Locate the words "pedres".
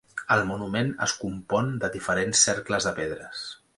3.03-3.45